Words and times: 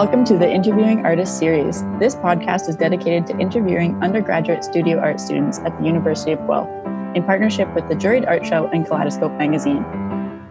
Welcome 0.00 0.24
to 0.24 0.38
the 0.38 0.50
Interviewing 0.50 1.04
Artists 1.04 1.38
series. 1.38 1.82
This 1.98 2.14
podcast 2.14 2.70
is 2.70 2.76
dedicated 2.76 3.26
to 3.26 3.38
interviewing 3.38 4.02
undergraduate 4.02 4.64
studio 4.64 4.98
art 4.98 5.20
students 5.20 5.58
at 5.58 5.78
the 5.78 5.84
University 5.84 6.32
of 6.32 6.38
Guelph 6.46 6.70
in 7.14 7.22
partnership 7.22 7.68
with 7.74 7.86
the 7.90 7.94
Juried 7.94 8.26
Art 8.26 8.46
Show 8.46 8.66
and 8.68 8.86
Kaleidoscope 8.86 9.32
magazine. 9.32 9.84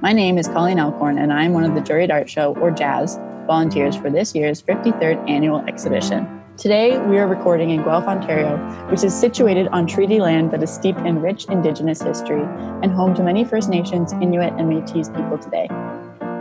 My 0.01 0.13
name 0.13 0.37
is 0.37 0.47
Colleen 0.47 0.77
Elkhorn, 0.77 1.17
and 1.17 1.33
I 1.33 1.45
am 1.45 1.53
one 1.53 1.63
of 1.63 1.73
the 1.73 1.81
Juried 1.81 2.11
Art 2.11 2.29
Show, 2.29 2.55
or 2.57 2.69
JAZZ, 2.69 3.47
volunteers 3.47 3.95
for 3.95 4.11
this 4.11 4.35
year's 4.35 4.61
53rd 4.61 5.27
annual 5.27 5.61
exhibition. 5.61 6.43
Today, 6.55 6.99
we 6.99 7.17
are 7.17 7.25
recording 7.27 7.71
in 7.71 7.81
Guelph, 7.81 8.05
Ontario, 8.05 8.55
which 8.91 9.03
is 9.03 9.19
situated 9.19 9.67
on 9.69 9.87
treaty 9.87 10.19
land 10.19 10.51
that 10.51 10.61
is 10.61 10.69
steeped 10.69 10.99
in 10.99 11.23
rich 11.23 11.45
Indigenous 11.45 12.03
history 12.03 12.43
and 12.83 12.91
home 12.91 13.15
to 13.15 13.23
many 13.23 13.43
First 13.43 13.69
Nations, 13.69 14.13
Inuit, 14.13 14.53
and 14.59 14.69
Metis 14.69 15.09
people 15.09 15.39
today. 15.39 15.67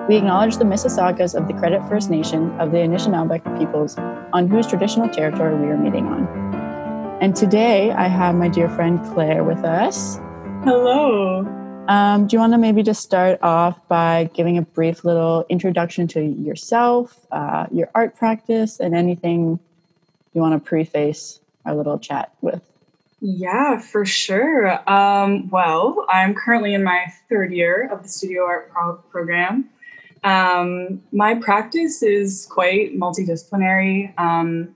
We 0.08 0.16
acknowledge 0.16 0.56
the 0.56 0.64
Mississaugas 0.64 1.34
of 1.34 1.48
the 1.48 1.52
Credit 1.52 1.86
First 1.86 2.08
Nation 2.08 2.58
of 2.58 2.70
the 2.70 2.78
Anishinaabeg 2.78 3.58
peoples 3.58 3.98
on 4.32 4.48
whose 4.48 4.66
traditional 4.66 5.06
territory 5.10 5.54
we 5.54 5.66
are 5.66 5.76
meeting 5.76 6.06
on. 6.06 6.26
And 7.20 7.36
today 7.36 7.90
I 7.90 8.08
have 8.08 8.34
my 8.34 8.48
dear 8.48 8.70
friend 8.70 8.98
Claire 9.12 9.44
with 9.44 9.58
us. 9.64 10.16
Hello. 10.64 11.40
Um, 11.88 12.26
do 12.26 12.36
you 12.36 12.40
want 12.40 12.54
to 12.54 12.58
maybe 12.58 12.82
just 12.82 13.02
start 13.02 13.38
off 13.42 13.86
by 13.88 14.30
giving 14.32 14.56
a 14.56 14.62
brief 14.62 15.04
little 15.04 15.44
introduction 15.50 16.08
to 16.08 16.22
yourself, 16.22 17.26
uh, 17.30 17.66
your 17.70 17.90
art 17.94 18.16
practice, 18.16 18.80
and 18.80 18.94
anything 18.94 19.58
you 20.32 20.40
want 20.40 20.54
to 20.54 20.66
preface 20.66 21.38
our 21.66 21.74
little 21.74 21.98
chat 21.98 22.32
with? 22.40 22.62
Yeah, 23.20 23.78
for 23.78 24.06
sure. 24.06 24.88
Um, 24.90 25.50
well, 25.50 26.06
I'm 26.08 26.34
currently 26.34 26.72
in 26.72 26.82
my 26.82 27.12
third 27.28 27.52
year 27.52 27.90
of 27.92 28.04
the 28.04 28.08
studio 28.08 28.44
art 28.44 28.70
pro- 28.70 28.96
program. 29.10 29.68
Um, 30.24 31.02
my 31.12 31.34
practice 31.34 32.02
is 32.02 32.46
quite 32.50 32.98
multidisciplinary. 32.98 34.18
Um, 34.18 34.74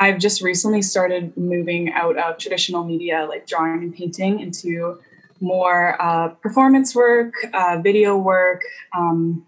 I've 0.00 0.18
just 0.18 0.42
recently 0.42 0.82
started 0.82 1.36
moving 1.36 1.92
out 1.92 2.16
of 2.16 2.38
traditional 2.38 2.84
media 2.84 3.26
like 3.28 3.46
drawing 3.46 3.82
and 3.82 3.94
painting 3.94 4.40
into 4.40 5.00
more 5.40 6.00
uh, 6.00 6.28
performance 6.28 6.94
work, 6.94 7.34
uh, 7.52 7.78
video 7.82 8.16
work, 8.16 8.62
um, 8.96 9.44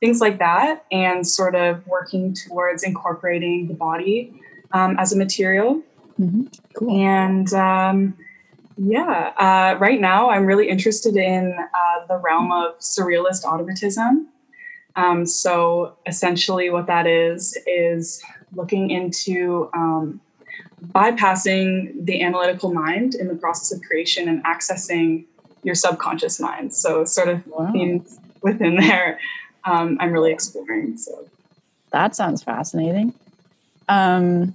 things 0.00 0.20
like 0.20 0.38
that, 0.38 0.84
and 0.90 1.26
sort 1.26 1.54
of 1.54 1.86
working 1.86 2.34
towards 2.34 2.82
incorporating 2.82 3.68
the 3.68 3.74
body 3.74 4.32
um, 4.72 4.96
as 4.98 5.12
a 5.12 5.16
material. 5.16 5.82
Mm-hmm. 6.20 6.44
Cool. 6.76 6.90
And 6.90 7.52
um, 7.52 8.16
yeah, 8.76 9.32
uh, 9.36 9.78
right 9.78 10.00
now 10.00 10.30
I'm 10.30 10.46
really 10.46 10.68
interested 10.68 11.16
in 11.16 11.56
uh, 11.58 12.06
the 12.06 12.16
realm 12.16 12.52
of 12.52 12.78
surrealist 12.78 13.44
automatism. 13.44 14.28
Um, 14.98 15.26
so 15.26 15.94
essentially, 16.06 16.70
what 16.70 16.88
that 16.88 17.06
is 17.06 17.56
is 17.68 18.20
looking 18.52 18.90
into 18.90 19.70
um, 19.72 20.20
bypassing 20.92 22.04
the 22.04 22.20
analytical 22.20 22.74
mind 22.74 23.14
in 23.14 23.28
the 23.28 23.36
process 23.36 23.70
of 23.70 23.80
creation 23.82 24.28
and 24.28 24.42
accessing 24.44 25.24
your 25.62 25.76
subconscious 25.76 26.40
mind. 26.40 26.74
So, 26.74 27.04
sort 27.04 27.28
of 27.28 27.46
Wow. 27.46 27.70
themes 27.72 28.18
within 28.42 28.74
there, 28.76 29.20
um, 29.64 29.98
I'm 30.00 30.12
really 30.12 30.32
exploring. 30.32 30.96
So, 30.96 31.26
That 31.92 32.16
sounds 32.16 32.42
fascinating. 32.42 33.14
Um, 33.88 34.52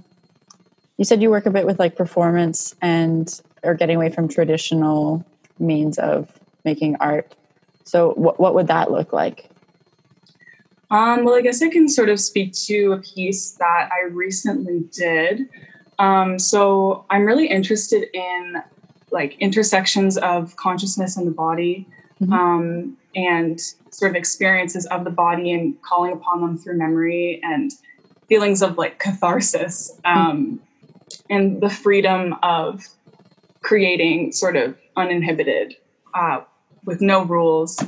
you 0.97 1.05
said 1.05 1.21
you 1.21 1.30
work 1.30 1.45
a 1.45 1.52
bit 1.52 1.66
with 1.66 1.80
like 1.80 1.95
performance 1.95 2.75
and 2.81 3.41
or 3.64 3.75
getting 3.75 3.95
away 3.95 4.09
from 4.09 4.27
traditional 4.27 5.25
means 5.58 5.97
of 5.97 6.30
making 6.66 6.97
art. 6.99 7.33
So, 7.86 8.11
what 8.16 8.41
what 8.41 8.55
would 8.55 8.67
that 8.67 8.91
look 8.91 9.14
like? 9.14 9.49
Um, 10.92 11.23
well, 11.23 11.36
I 11.36 11.42
guess 11.42 11.62
I 11.62 11.70
can 11.70 11.89
sort 11.89 12.09
of 12.09 12.20
speak 12.20 12.53
to 12.67 12.94
a 12.94 12.98
piece 13.00 13.52
that 13.52 13.89
I 13.92 14.08
recently 14.08 14.81
did. 14.92 15.50
Um, 16.00 16.38
so 16.38 17.05
I'm 17.10 17.23
really 17.23 17.48
interested 17.48 18.08
in 18.14 18.61
like 19.11 19.36
intersections 19.39 20.17
of 20.17 20.55
consciousness 20.55 21.17
and 21.17 21.27
the 21.27 21.32
body, 21.32 21.88
Mhm. 22.21 22.33
um, 22.33 22.98
and 23.16 23.60
sort 23.92 24.11
of 24.11 24.16
experiences 24.16 24.86
of 24.88 25.04
the 25.04 25.10
body 25.11 25.52
and 25.52 25.80
calling 25.83 26.14
upon 26.14 26.42
them 26.42 26.58
through 26.58 26.77
memory 26.77 27.39
and 27.44 27.71
feelings 28.27 28.61
of 28.64 28.77
like 28.77 28.98
catharsis 29.00 29.92
um, 30.05 30.60
and 31.30 31.61
the 31.61 31.70
freedom 31.70 32.36
of 32.42 32.88
creating 33.61 34.32
sort 34.32 34.55
of 34.55 34.76
uninhibited 34.98 35.76
uh, 36.15 36.42
with 36.86 37.02
no 37.02 37.23
rules. 37.23 37.80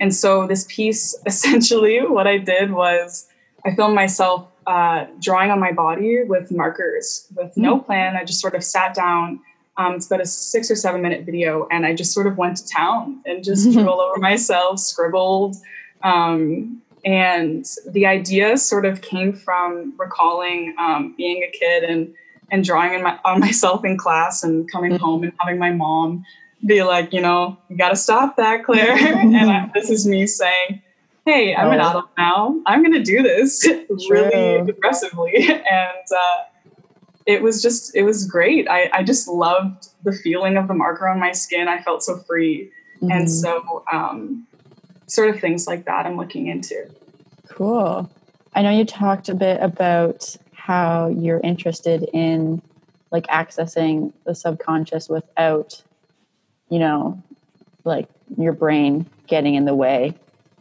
And 0.00 0.14
so 0.14 0.46
this 0.46 0.66
piece, 0.68 1.16
essentially, 1.26 2.00
what 2.00 2.26
I 2.26 2.38
did 2.38 2.72
was 2.72 3.28
I 3.64 3.74
filmed 3.74 3.94
myself 3.94 4.48
uh, 4.66 5.06
drawing 5.20 5.50
on 5.50 5.60
my 5.60 5.72
body 5.72 6.24
with 6.24 6.50
markers, 6.50 7.26
with 7.36 7.56
no 7.56 7.78
plan. 7.78 8.16
I 8.16 8.24
just 8.24 8.40
sort 8.40 8.54
of 8.54 8.64
sat 8.64 8.94
down. 8.94 9.40
Um, 9.76 9.94
it's 9.94 10.06
about 10.06 10.20
a 10.20 10.26
six 10.26 10.70
or 10.70 10.76
seven 10.76 11.00
minute 11.00 11.24
video, 11.24 11.66
and 11.70 11.86
I 11.86 11.94
just 11.94 12.12
sort 12.12 12.26
of 12.26 12.36
went 12.36 12.56
to 12.58 12.66
town 12.66 13.20
and 13.24 13.44
just 13.44 13.70
drew 13.72 13.88
all 13.88 14.00
over 14.00 14.18
myself, 14.18 14.78
scribbled. 14.80 15.56
Um, 16.02 16.82
and 17.04 17.64
the 17.88 18.06
idea 18.06 18.58
sort 18.58 18.84
of 18.84 19.00
came 19.00 19.32
from 19.32 19.94
recalling 19.98 20.74
um, 20.78 21.14
being 21.16 21.42
a 21.42 21.50
kid 21.50 21.84
and 21.84 22.14
and 22.52 22.64
drawing 22.64 22.94
in 22.94 23.02
my, 23.02 23.18
on 23.24 23.40
myself 23.48 23.84
in 23.84 23.96
class 23.96 24.42
and 24.42 24.70
coming 24.70 24.98
home 24.98 25.22
and 25.22 25.32
having 25.38 25.58
my 25.58 25.70
mom 25.70 26.24
be 26.66 26.82
like, 26.82 27.12
you 27.12 27.20
know, 27.20 27.56
you 27.68 27.76
got 27.76 27.90
to 27.90 27.96
stop 27.96 28.36
that, 28.36 28.64
Claire. 28.64 28.92
and 28.96 29.36
I, 29.36 29.70
this 29.74 29.90
is 29.90 30.06
me 30.06 30.26
saying, 30.26 30.82
hey, 31.26 31.54
I'm 31.54 31.70
an 31.72 31.80
Oh. 31.80 31.90
adult 31.90 32.06
now. 32.18 32.60
I'm 32.66 32.82
going 32.82 32.92
to 32.92 33.02
do 33.02 33.22
this 33.22 33.66
really 34.10 34.56
aggressively. 34.70 35.46
And 35.48 36.06
uh, 36.14 36.44
it 37.26 37.42
was 37.42 37.62
just, 37.62 37.94
it 37.94 38.02
was 38.02 38.26
great. 38.26 38.68
I, 38.68 38.90
I 38.92 39.02
just 39.02 39.28
loved 39.28 39.88
the 40.04 40.12
feeling 40.12 40.56
of 40.56 40.68
the 40.68 40.74
marker 40.74 41.08
on 41.08 41.18
my 41.20 41.32
skin. 41.32 41.68
I 41.68 41.80
felt 41.82 42.02
so 42.02 42.16
free. 42.18 42.70
Mhm. 43.02 43.12
And 43.12 43.30
so, 43.30 43.84
um, 43.92 44.46
sort 45.06 45.28
of 45.34 45.40
things 45.40 45.66
like 45.66 45.86
that 45.86 46.06
I'm 46.06 46.16
looking 46.16 46.46
into. 46.46 46.88
Cool. 47.48 48.08
I 48.54 48.62
know 48.62 48.70
you 48.70 48.84
talked 48.84 49.28
a 49.28 49.34
bit 49.34 49.58
about 49.60 50.36
how 50.52 51.08
you're 51.08 51.40
interested 51.40 52.08
in 52.12 52.62
like 53.10 53.26
accessing 53.26 54.12
the 54.24 54.34
subconscious 54.34 55.08
without, 55.08 55.82
you 56.70 56.78
know, 56.78 57.22
like 57.84 58.08
your 58.38 58.52
brain 58.52 59.06
getting 59.26 59.54
in 59.54 59.64
the 59.64 59.74
way. 59.74 60.14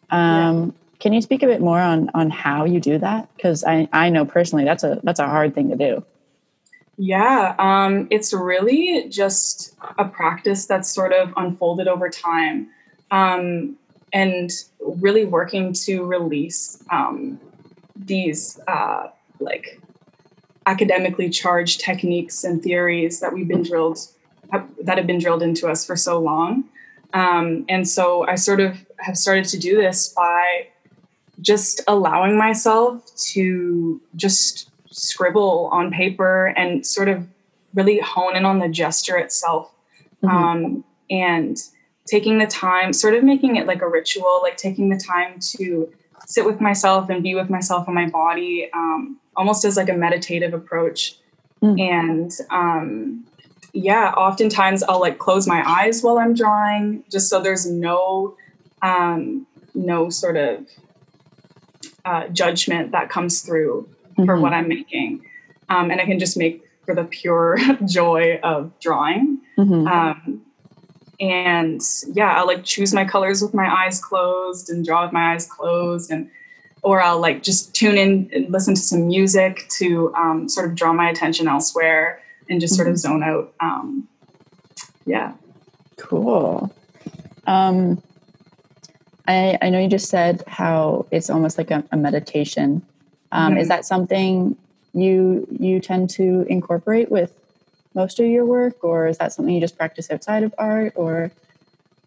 Um, 0.10 0.74
Can 1.00 1.14
you 1.14 1.22
speak 1.22 1.44
a 1.44 1.48
bit 1.48 1.62
more 1.62 1.80
on 1.80 2.10
on 2.14 2.30
how 2.30 2.66
you 2.66 2.80
do 2.80 2.98
that? 2.98 3.30
Because 3.36 3.64
I 3.64 3.88
I 3.94 4.10
know 4.10 4.26
personally 4.26 4.66
that's 4.66 4.84
a 4.84 5.00
that's 5.04 5.20
a 5.20 5.28
hard 5.28 5.56
thing 5.56 5.70
to 5.70 5.76
do. 5.76 6.04
Yeah, 6.98 7.56
um, 7.60 8.08
it's 8.10 8.34
really 8.34 9.08
just 9.08 9.74
a 9.98 10.04
practice 10.04 10.66
that's 10.66 10.92
sort 10.92 11.14
of 11.14 11.32
unfolded 11.38 11.88
over 11.88 12.10
time 12.10 12.68
um, 13.10 13.78
and 14.12 14.52
really 14.82 15.24
working 15.24 15.72
to 15.86 16.04
release 16.04 16.84
um, 16.92 17.40
these 17.96 18.60
uh, 18.68 19.08
like 19.40 19.82
academically 20.66 21.30
charged 21.30 21.80
techniques 21.80 22.44
and 22.44 22.62
theories 22.62 23.22
that 23.22 23.34
we've 23.34 23.48
been 23.48 23.64
drilled 23.64 24.00
that 24.84 24.98
have 24.98 25.08
been 25.08 25.20
drilled 25.20 25.44
into 25.44 25.68
us 25.68 25.86
for 25.86 25.96
so 25.96 26.20
long. 26.20 26.64
Um, 27.14 27.66
and 27.70 27.88
so 27.88 28.26
I 28.28 28.36
sort 28.36 28.60
of 28.60 28.78
have 28.98 29.18
started 29.18 29.46
to 29.46 29.58
do 29.60 29.78
this 29.78 30.10
by 30.10 30.68
just 31.42 31.82
allowing 31.88 32.38
myself 32.38 33.04
to 33.34 34.02
just 34.16 34.70
scribble 34.92 35.70
on 35.72 35.92
paper 35.92 36.48
and 36.58 36.86
sort 36.86 37.08
of 37.08 37.28
really 37.74 38.00
hone 38.00 38.36
in 38.36 38.46
on 38.46 38.60
the 38.60 38.68
gesture 38.68 39.18
itself 39.18 39.72
Mhm. 40.24 40.30
um, 40.30 40.84
and 41.10 41.58
taking 42.08 42.40
the 42.40 42.48
time 42.48 42.92
sort 42.92 43.14
of 43.14 43.24
making 43.24 43.56
it 43.56 43.68
like 43.68 43.82
a 43.82 43.88
ritual 43.88 44.40
like 44.42 44.58
taking 44.58 44.90
the 44.90 44.98
time 44.98 45.36
to 45.40 45.88
sit 46.26 46.44
with 46.46 46.60
myself 46.60 47.10
and 47.10 47.22
be 47.24 47.36
with 47.36 47.50
myself 47.50 47.86
and 47.88 47.96
my 47.96 48.08
body 48.10 48.70
um, 48.74 49.18
almost 49.38 49.64
as 49.64 49.78
like 49.78 49.90
a 49.90 49.94
meditative 49.94 50.54
approach 50.54 51.16
Mm. 51.62 51.80
and 51.80 52.32
um, 52.52 53.26
yeah 53.74 54.12
oftentimes 54.18 54.82
i'll 54.84 55.00
like 55.00 55.18
close 55.20 55.48
my 55.48 55.64
eyes 55.68 56.02
while 56.02 56.18
i'm 56.18 56.34
drawing 56.34 57.04
just 57.12 57.30
so 57.30 57.40
there's 57.42 57.66
no 57.70 58.36
um, 58.82 59.46
no 59.76 60.10
sort 60.10 60.38
of 60.38 60.66
uh, 62.06 62.28
judgment 62.30 62.92
that 62.94 63.10
comes 63.10 63.42
through 63.42 63.88
for 64.16 64.36
Mhm. 64.38 64.42
what 64.42 64.54
I'm 64.54 64.68
making. 64.70 65.22
Um, 65.70 65.92
and 65.92 66.00
I 66.00 66.06
can 66.06 66.18
just 66.18 66.38
make 66.38 66.64
for 66.86 66.96
the 66.96 67.04
pure 67.04 67.58
joy 67.86 68.40
of 68.42 68.72
drawing. 68.80 69.40
Mhm. 69.58 69.86
Um, 69.92 70.42
and 71.20 71.82
yeah, 72.14 72.36
I'll 72.38 72.48
like 72.48 72.64
choose 72.64 72.94
my 72.94 73.04
colors 73.06 73.42
with 73.42 73.54
my 73.54 73.68
eyes 73.70 74.00
closed 74.02 74.70
and 74.70 74.86
draw 74.86 75.04
with 75.04 75.12
my 75.12 75.34
eyes 75.34 75.46
closed 75.46 76.10
and 76.10 76.30
or 76.82 77.02
I'll 77.02 77.20
like 77.20 77.44
just 77.44 77.76
tune 77.76 77.98
in 77.98 78.30
and 78.34 78.50
listen 78.50 78.74
to 78.76 78.82
some 78.82 79.08
music 79.08 79.68
to 79.80 80.14
um, 80.16 80.48
sort 80.48 80.70
of 80.70 80.76
draw 80.76 80.94
my 80.94 81.10
attention 81.10 81.50
elsewhere 81.50 82.22
and 82.50 82.60
just 82.60 82.76
sort 82.76 82.88
of 82.88 82.98
zone 82.98 83.24
out. 83.24 83.54
Um, 83.60 84.08
yeah. 85.06 85.34
Cool. 85.98 86.74
Um, 87.48 88.02
I, 89.28 89.58
I 89.62 89.70
know 89.70 89.80
you 89.80 89.88
just 89.88 90.10
said 90.10 90.44
how 90.48 91.06
it's 91.12 91.30
almost 91.30 91.58
like 91.58 91.72
a, 91.72 91.84
a 91.92 91.98
meditation. 91.98 92.82
Um, 93.32 93.52
mm-hmm. 93.52 93.62
Is 93.62 93.68
that 93.68 93.86
something 93.86 94.58
you 94.94 95.48
you 95.52 95.80
tend 95.80 96.10
to 96.12 96.46
incorporate 96.50 97.12
with 97.12 97.32
most 97.94 98.20
of 98.20 98.26
your 98.26 98.46
work, 98.46 98.84
or 98.84 99.08
is 99.08 99.18
that 99.20 99.34
something 99.34 99.54
you 99.54 99.62
just 99.62 99.78
practice 99.78 100.10
outside 100.10 100.44
of 100.44 100.54
art, 100.58 100.94
or 100.96 101.32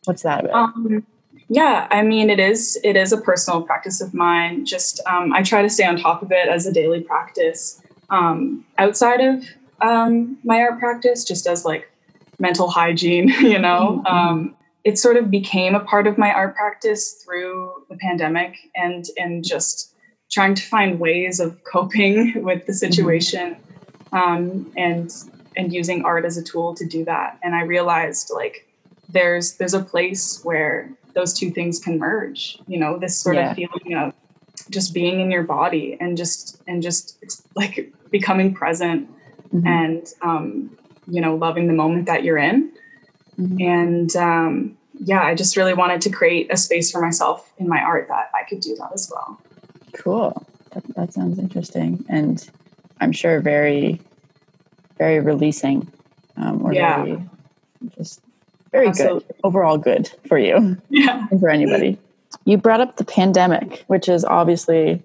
what's 0.05 0.23
that 0.23 0.45
about? 0.45 0.75
Um, 0.75 1.07
yeah, 1.49 1.87
I 1.91 2.03
mean, 2.03 2.31
it 2.31 2.41
is 2.41 2.79
it 2.83 2.97
is 2.97 3.13
a 3.13 3.21
personal 3.21 3.63
practice 3.63 4.01
of 4.01 4.15
mine. 4.15 4.65
Just 4.65 5.01
um, 5.07 5.33
I 5.33 5.43
try 5.43 5.63
to 5.63 5.71
stay 5.71 5.85
on 5.85 5.99
top 5.99 6.23
of 6.23 6.33
it 6.33 6.49
as 6.49 6.67
a 6.67 6.73
daily 6.73 7.01
practice 7.01 7.81
um, 8.11 8.65
outside 8.79 9.21
of 9.21 9.45
um, 9.83 10.39
my 10.45 10.61
art 10.61 10.79
practice, 10.79 11.25
just 11.25 11.47
as 11.47 11.65
like 11.65 11.91
mental 12.39 12.71
hygiene. 12.71 13.29
You 13.41 13.59
know, 13.59 14.03
mm-hmm. 14.05 14.07
Um, 14.07 14.57
it 14.85 14.99
sort 14.99 15.17
of 15.17 15.31
became 15.31 15.75
a 15.75 15.81
part 15.81 16.07
of 16.07 16.19
my 16.19 16.33
art 16.33 16.57
practice 16.57 17.23
through 17.25 17.85
the 17.89 17.97
pandemic, 17.97 18.57
and 18.75 19.05
and 19.19 19.45
just 19.45 19.95
trying 20.31 20.55
to 20.55 20.63
find 20.63 20.99
ways 20.99 21.41
of 21.41 21.63
coping 21.65 22.43
with 22.49 22.67
the 22.67 22.73
mm-hmm. 22.73 22.87
situation, 22.87 23.57
mm-hmm. 24.13 24.71
and 24.77 25.13
and 25.57 25.73
using 25.73 26.05
art 26.05 26.25
as 26.25 26.37
a 26.37 26.43
tool 26.43 26.75
to 26.75 26.87
do 26.87 27.05
that. 27.05 27.39
And 27.43 27.55
I 27.55 27.63
realized 27.63 28.31
like 28.35 28.67
there's 29.09 29.57
there's 29.57 29.75
a 29.75 29.83
place 29.83 30.41
where 30.45 30.91
those 31.15 31.35
two 31.35 31.51
things 31.51 31.79
can 31.79 31.99
merge. 31.99 32.59
You 32.67 32.79
know, 32.79 32.99
this 32.99 33.17
sort 33.19 33.37
yeah. 33.37 33.51
of 33.51 33.57
feeling 33.57 33.95
of 33.97 34.15
just 34.71 34.95
being 34.95 35.21
in 35.21 35.31
your 35.31 35.43
body 35.43 35.97
and 36.01 36.17
just 36.17 36.63
and 36.67 36.83
just 36.83 37.19
like 37.55 37.93
becoming 38.11 38.55
present 38.55 39.09
mm-hmm. 39.53 39.67
and 39.67 40.07
um, 40.23 40.77
you 41.09 41.21
know 41.21 41.35
loving 41.37 41.67
the 41.67 41.75
moment 41.75 42.07
that 42.07 42.25
you're 42.25 42.39
in. 42.39 42.73
Mm-hmm. 43.39 43.63
And 43.63 44.17
um, 44.17 44.79
yeah, 45.01 45.23
I 45.23 45.35
just 45.35 45.57
really 45.57 45.75
wanted 45.75 46.01
to 46.03 46.11
create 46.11 46.53
a 46.53 46.57
space 46.57 46.91
for 46.91 47.01
myself 47.01 47.53
in 47.59 47.69
my 47.69 47.81
art 47.81 48.09
that 48.09 48.31
I 48.35 48.45
could 48.49 48.61
do 48.61 48.77
that 48.77 48.91
as 48.93 49.11
well. 49.13 49.41
Cool. 49.95 50.47
That, 50.73 50.85
that 50.97 51.13
sounds 51.13 51.39
interesting, 51.39 52.05
and 52.09 52.49
I'm 53.01 53.13
sure 53.13 53.41
very, 53.41 54.01
very 54.99 55.21
releasing. 55.21 55.91
Um, 56.37 56.65
or 56.65 56.73
yeah. 56.73 57.05
very 57.05 57.29
just 57.97 58.23
very 58.71 58.89
Absolutely. 58.89 59.21
good 59.21 59.37
overall 59.45 59.79
good 59.79 60.11
for 60.27 60.39
you 60.39 60.77
yeah 60.89 61.27
and 61.31 61.41
for 61.41 61.49
anybody 61.49 61.99
you 62.45 62.57
brought 62.57 62.81
up 62.81 62.97
the 62.97 63.05
pandemic 63.05 63.85
which 63.87 64.09
is 64.09 64.25
obviously 64.25 65.03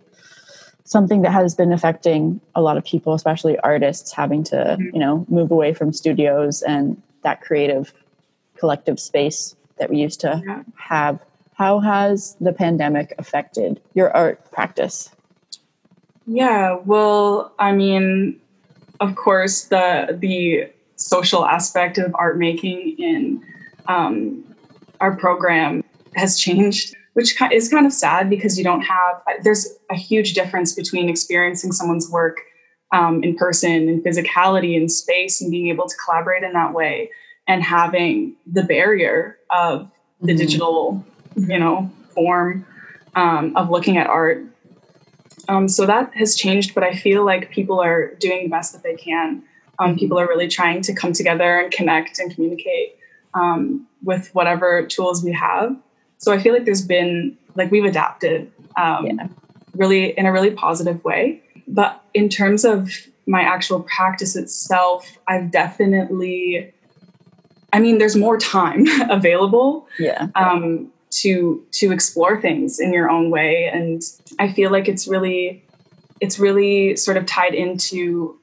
something 0.88 1.22
that 1.22 1.32
has 1.32 1.54
been 1.54 1.74
affecting 1.74 2.40
a 2.56 2.62
lot 2.62 2.78
of 2.78 2.84
people 2.84 3.14
especially 3.14 3.60
artists 3.60 4.12
having 4.12 4.44
to 4.44 4.56
mm-hmm. 4.56 4.94
you 4.94 5.00
know 5.00 5.26
move 5.30 5.52
away 5.52 5.74
from 5.74 5.92
studios 5.92 6.62
and 6.62 7.02
that 7.24 7.42
creative 7.42 7.94
collective 8.58 9.00
space 9.00 9.56
that 9.78 9.90
we 9.90 9.98
used 9.98 10.20
to 10.20 10.42
yeah. 10.46 10.64
have 10.76 11.20
how 11.54 11.80
has 11.80 12.36
the 12.40 12.54
pandemic 12.54 13.14
affected 13.18 13.82
your 13.94 14.16
art 14.16 14.52
practice 14.52 15.10
yeah 16.26 16.78
well 16.86 17.54
i 17.60 17.72
mean 17.72 18.40
of 19.00 19.16
course 19.16 19.66
the 19.66 20.18
the 20.20 20.68
social 20.96 21.46
aspect 21.46 21.98
of 21.98 22.14
art 22.16 22.38
making 22.38 22.96
in 22.98 23.44
um, 23.88 24.44
our 25.00 25.16
program 25.16 25.84
has 26.16 26.40
changed, 26.46 26.96
which 27.18 27.36
is 27.52 27.68
kind 27.68 27.88
of 27.88 27.92
sad 27.92 28.30
because 28.30 28.60
you 28.60 28.64
don't 28.64 28.82
have, 28.82 29.24
there's 29.42 29.68
a 29.90 29.96
huge 29.96 30.36
difference 30.36 30.74
between 30.74 31.10
experiencing 31.10 31.72
someone's 31.72 32.08
work 32.12 32.42
um, 32.92 33.24
in 33.24 33.36
person 33.36 33.90
and 33.90 34.04
physicality 34.04 34.78
and 34.78 34.92
space 34.92 35.42
and 35.42 35.50
being 35.50 35.70
able 35.70 35.88
to 35.88 35.96
collaborate 36.06 36.44
in 36.44 36.54
that 36.54 36.76
way 36.76 37.10
and 37.48 37.64
having 37.64 38.36
the 38.46 38.62
barrier 38.62 39.36
of 39.50 39.90
the 40.22 40.28
mm-hmm. 40.28 40.38
digital, 40.38 41.04
you 41.36 41.58
know, 41.58 41.90
form 42.14 42.64
um, 43.16 43.52
of 43.58 43.72
looking 43.72 43.98
at 43.98 44.06
art. 44.06 44.46
Um, 45.50 45.68
so 45.68 45.88
that 45.88 46.14
has 46.14 46.36
changed, 46.36 46.76
but 46.76 46.84
I 46.84 46.94
feel 46.94 47.26
like 47.26 47.50
people 47.50 47.80
are 47.80 48.14
doing 48.20 48.44
the 48.44 48.50
best 48.50 48.74
that 48.74 48.84
they 48.84 48.96
can. 48.96 49.42
Um, 49.80 49.90
mm-hmm. 49.90 49.98
people 49.98 50.20
are 50.20 50.28
really 50.28 50.48
trying 50.48 50.84
to 50.84 50.94
come 50.94 51.14
together 51.14 51.62
and 51.62 51.72
connect 51.72 52.20
and 52.20 52.32
communicate 52.32 53.00
um, 53.34 53.88
with 54.04 54.30
whatever 54.36 54.86
tools 54.86 55.24
we 55.24 55.32
have. 55.32 55.76
So 56.18 56.32
I 56.32 56.40
feel 56.40 56.54
like 56.54 56.66
there's 56.66 56.86
been 56.86 57.38
like 57.56 57.72
we've 57.72 57.86
adapted 57.86 58.52
um, 58.76 59.06
yeah. 59.06 59.28
really 59.76 60.18
in 60.18 60.26
a 60.26 60.32
really 60.32 60.52
positive 60.52 61.04
way. 61.04 61.42
But 61.68 62.02
in 62.14 62.30
terms 62.30 62.64
of 62.66 62.92
my 63.26 63.42
actual 63.42 63.82
practice 63.82 64.36
itself, 64.36 65.18
I've 65.28 65.52
definitely, 65.52 66.74
I 67.74 67.80
mean, 67.80 67.98
there's 67.98 68.16
more 68.16 68.38
time 68.38 68.86
available. 69.10 69.88
Yeah. 70.00 70.28
Um, 70.36 70.92
to 71.10 71.66
to 71.72 71.94
explore 71.94 72.42
things 72.42 72.82
in 72.82 72.92
your 72.92 73.10
own 73.10 73.30
way 73.30 73.70
and 73.74 74.02
i 74.40 74.52
feel 74.52 74.70
like 74.70 74.90
it's 74.90 75.08
really 75.08 75.64
it's 76.20 76.38
really 76.38 76.98
sort 76.98 77.16
of 77.16 77.26
tied 77.26 77.54
into 77.54 78.38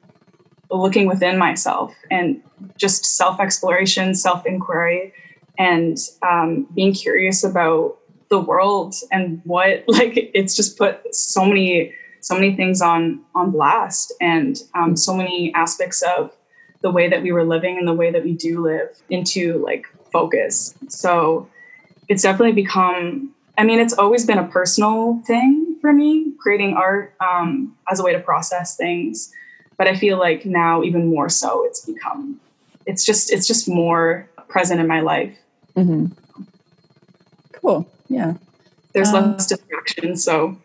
looking 0.70 1.06
within 1.06 1.38
myself 1.38 1.94
and 2.10 2.42
just 2.76 3.04
self 3.04 3.40
exploration, 3.40 4.14
self 4.14 4.44
inquiry, 4.46 5.12
and 5.58 5.98
um, 6.22 6.66
being 6.74 6.92
curious 6.92 7.44
about 7.44 7.96
the 8.28 8.38
world 8.38 8.94
and 9.12 9.40
what 9.44 9.84
like 9.88 10.12
it's 10.34 10.56
just 10.56 10.78
put 10.78 11.14
so 11.14 11.44
many 11.44 11.92
so 12.20 12.34
many 12.34 12.56
things 12.56 12.80
on 12.80 13.20
on 13.34 13.50
blast 13.50 14.12
and 14.20 14.62
um, 14.74 14.96
so 14.96 15.14
many 15.14 15.52
aspects 15.54 16.02
of 16.02 16.32
the 16.82 16.90
way 16.90 17.08
that 17.08 17.22
we 17.22 17.32
were 17.32 17.44
living 17.44 17.78
and 17.78 17.88
the 17.88 17.94
way 17.94 18.10
that 18.10 18.24
we 18.24 18.32
do 18.32 18.62
live 18.62 18.88
into 19.10 19.62
like 19.64 19.86
focus 20.12 20.74
so 20.88 21.48
it's 22.08 22.22
definitely 22.22 22.52
become 22.52 23.32
i 23.58 23.64
mean 23.64 23.78
it's 23.78 23.94
always 23.94 24.26
been 24.26 24.38
a 24.38 24.46
personal 24.48 25.20
thing 25.26 25.76
for 25.80 25.92
me 25.92 26.32
creating 26.38 26.74
art 26.74 27.14
um, 27.20 27.74
as 27.90 28.00
a 28.00 28.02
way 28.02 28.12
to 28.12 28.20
process 28.20 28.76
things 28.76 29.32
but 29.76 29.88
I 29.88 29.96
feel 29.96 30.18
like 30.18 30.44
now 30.44 30.82
even 30.82 31.08
more 31.08 31.28
so 31.28 31.64
it's 31.64 31.84
become 31.84 32.40
it's 32.86 33.04
just 33.04 33.32
it's 33.32 33.46
just 33.46 33.68
more 33.68 34.28
present 34.48 34.80
in 34.80 34.86
my 34.86 35.00
life. 35.00 35.36
Mm-hmm. 35.76 36.06
Cool. 37.52 37.88
Yeah. 38.08 38.34
There's 38.92 39.08
um, 39.08 39.32
less 39.32 39.46
distraction, 39.46 40.16
so 40.16 40.56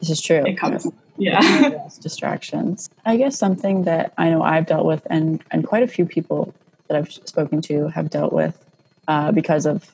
this 0.00 0.10
is 0.10 0.20
true. 0.20 0.44
It 0.44 0.58
comes. 0.58 0.86
Yeah. 1.16 1.88
distractions. 2.00 2.88
I 3.04 3.16
guess 3.16 3.38
something 3.38 3.84
that 3.84 4.12
I 4.18 4.30
know 4.30 4.42
I've 4.42 4.66
dealt 4.66 4.86
with, 4.86 5.06
and 5.10 5.42
and 5.50 5.66
quite 5.66 5.82
a 5.82 5.86
few 5.88 6.04
people 6.04 6.54
that 6.88 6.96
I've 6.96 7.12
spoken 7.12 7.62
to 7.62 7.88
have 7.88 8.10
dealt 8.10 8.32
with 8.32 8.58
uh, 9.06 9.30
because 9.32 9.64
of, 9.64 9.90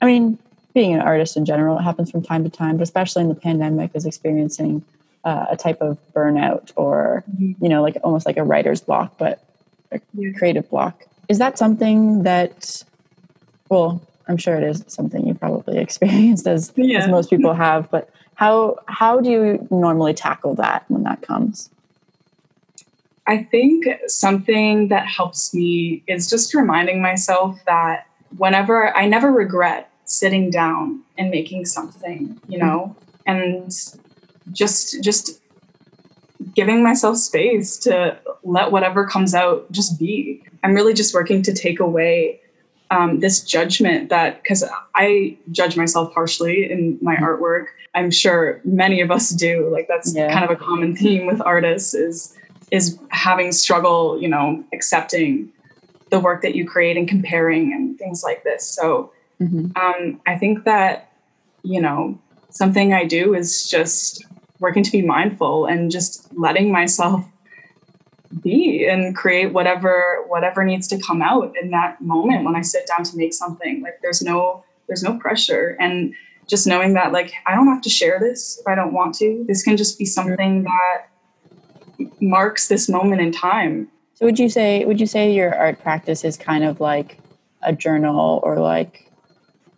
I 0.00 0.06
mean, 0.06 0.38
being 0.74 0.94
an 0.94 1.00
artist 1.00 1.36
in 1.36 1.44
general, 1.44 1.78
it 1.78 1.82
happens 1.82 2.10
from 2.10 2.22
time 2.22 2.44
to 2.44 2.50
time, 2.50 2.76
but 2.76 2.82
especially 2.82 3.22
in 3.22 3.28
the 3.28 3.34
pandemic, 3.34 3.92
is 3.94 4.04
experiencing 4.04 4.84
uh, 5.24 5.46
a 5.50 5.56
type 5.56 5.80
of 5.80 5.98
burnout 6.12 6.72
or 6.76 7.24
mm-hmm. 7.30 7.62
you 7.62 7.68
know 7.68 7.82
like 7.82 7.96
almost 8.02 8.26
like 8.26 8.36
a 8.36 8.44
writer's 8.44 8.80
block 8.80 9.16
but 9.18 9.44
a 9.92 10.00
creative 10.36 10.68
block 10.70 11.06
is 11.28 11.38
that 11.38 11.58
something 11.58 12.22
that 12.24 12.82
well 13.72 14.00
i'm 14.28 14.36
sure 14.36 14.54
it 14.56 14.62
is 14.62 14.84
something 14.86 15.26
you 15.26 15.34
probably 15.34 15.78
experienced 15.86 16.46
as, 16.46 16.72
yeah. 16.76 16.98
as 16.98 17.08
most 17.08 17.30
people 17.30 17.54
have 17.54 17.90
but 17.90 18.10
how 18.34 18.76
how 18.86 19.20
do 19.20 19.30
you 19.30 19.68
normally 19.70 20.14
tackle 20.14 20.54
that 20.54 20.84
when 20.88 21.02
that 21.02 21.20
comes 21.22 21.70
i 23.26 23.42
think 23.42 23.86
something 24.06 24.88
that 24.88 25.06
helps 25.06 25.54
me 25.54 26.02
is 26.06 26.28
just 26.28 26.54
reminding 26.54 27.00
myself 27.00 27.58
that 27.66 28.06
whenever 28.36 28.96
i 28.96 29.06
never 29.06 29.30
regret 29.30 29.90
sitting 30.04 30.50
down 30.50 31.00
and 31.16 31.30
making 31.30 31.64
something 31.64 32.38
you 32.48 32.58
know 32.58 32.94
and 33.26 33.72
just 34.52 35.02
just 35.02 35.40
giving 36.54 36.82
myself 36.82 37.16
space 37.16 37.76
to 37.78 38.18
let 38.42 38.72
whatever 38.72 39.06
comes 39.06 39.34
out 39.34 39.70
just 39.70 39.98
be. 39.98 40.42
I'm 40.64 40.74
really 40.74 40.94
just 40.94 41.14
working 41.14 41.42
to 41.42 41.54
take 41.54 41.80
away 41.80 42.40
um, 42.92 43.20
this 43.20 43.40
judgment 43.40 44.10
that 44.10 44.42
because 44.42 44.62
I 44.94 45.36
judge 45.50 45.76
myself 45.78 46.12
harshly 46.12 46.70
in 46.70 46.98
my 47.00 47.16
mm-hmm. 47.16 47.24
artwork. 47.24 47.66
I'm 47.94 48.10
sure 48.10 48.60
many 48.64 49.00
of 49.00 49.10
us 49.10 49.30
do. 49.30 49.68
Like 49.72 49.88
that's 49.88 50.14
yeah. 50.14 50.30
kind 50.30 50.44
of 50.44 50.50
a 50.50 50.56
common 50.56 50.94
theme 50.94 51.26
with 51.26 51.40
artists 51.40 51.94
is 51.94 52.36
is 52.70 52.98
having 53.08 53.50
struggle, 53.52 54.20
you 54.20 54.28
know, 54.28 54.62
accepting 54.72 55.50
the 56.10 56.20
work 56.20 56.42
that 56.42 56.54
you 56.54 56.66
create 56.66 56.98
and 56.98 57.08
comparing 57.08 57.72
and 57.72 57.98
things 57.98 58.22
like 58.22 58.44
this. 58.44 58.66
So 58.66 59.10
mm-hmm. 59.40 59.70
um, 59.76 60.20
I 60.26 60.36
think 60.36 60.64
that 60.64 61.10
you 61.62 61.80
know 61.80 62.18
something 62.50 62.92
I 62.92 63.06
do 63.06 63.34
is 63.34 63.68
just 63.68 64.26
working 64.60 64.82
to 64.82 64.92
be 64.92 65.00
mindful 65.00 65.64
and 65.64 65.90
just 65.90 66.28
letting 66.36 66.70
myself 66.70 67.24
be 68.40 68.86
and 68.86 69.14
create 69.14 69.52
whatever 69.52 70.24
whatever 70.26 70.64
needs 70.64 70.88
to 70.88 70.98
come 70.98 71.22
out 71.22 71.54
in 71.60 71.70
that 71.70 72.00
moment 72.00 72.44
when 72.44 72.56
I 72.56 72.62
sit 72.62 72.86
down 72.86 73.04
to 73.04 73.16
make 73.16 73.34
something. 73.34 73.82
Like 73.82 73.98
there's 74.02 74.22
no 74.22 74.64
there's 74.86 75.02
no 75.02 75.18
pressure 75.18 75.76
and 75.80 76.14
just 76.48 76.66
knowing 76.66 76.94
that 76.94 77.12
like 77.12 77.32
I 77.46 77.54
don't 77.54 77.68
have 77.68 77.82
to 77.82 77.90
share 77.90 78.18
this 78.18 78.58
if 78.60 78.66
I 78.66 78.74
don't 78.74 78.92
want 78.92 79.14
to. 79.16 79.44
This 79.46 79.62
can 79.62 79.76
just 79.76 79.98
be 79.98 80.04
something 80.04 80.64
that 80.64 81.06
marks 82.20 82.68
this 82.68 82.88
moment 82.88 83.20
in 83.20 83.32
time. 83.32 83.88
So 84.14 84.26
would 84.26 84.38
you 84.38 84.48
say 84.48 84.84
would 84.84 85.00
you 85.00 85.06
say 85.06 85.32
your 85.32 85.54
art 85.54 85.80
practice 85.82 86.24
is 86.24 86.36
kind 86.36 86.64
of 86.64 86.80
like 86.80 87.18
a 87.62 87.72
journal 87.72 88.40
or 88.42 88.58
like 88.58 89.10